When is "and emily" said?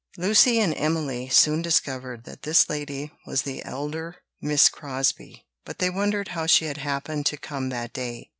0.59-1.29